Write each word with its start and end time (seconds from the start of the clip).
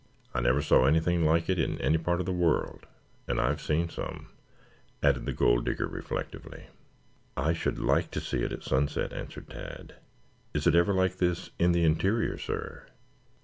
I 0.33 0.39
never 0.41 0.63
saw 0.63 0.85
anything 0.85 1.25
like 1.25 1.47
it 1.47 1.59
in 1.59 1.79
any 1.79 1.99
part 1.99 2.19
of 2.19 2.25
the 2.25 2.31
world, 2.33 2.87
and 3.27 3.39
I've 3.39 3.61
seen 3.61 3.87
some," 3.87 4.29
added 5.03 5.27
the 5.27 5.31
Gold 5.31 5.63
Digger 5.63 5.85
reflectively. 5.85 6.63
"I 7.37 7.53
should 7.53 7.77
like 7.77 8.09
to 8.09 8.19
see 8.19 8.41
it 8.41 8.51
at 8.51 8.63
sunset," 8.63 9.13
answered 9.13 9.47
Tad. 9.51 9.93
"Is 10.55 10.65
it 10.65 10.73
ever 10.73 10.95
like 10.95 11.17
this 11.17 11.51
in 11.59 11.71
the 11.71 11.83
interior, 11.83 12.39
sir?" 12.39 12.87